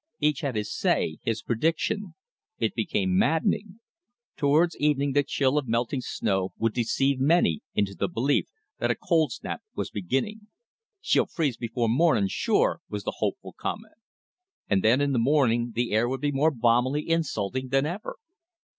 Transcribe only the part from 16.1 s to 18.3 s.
be more balmily insulting than ever.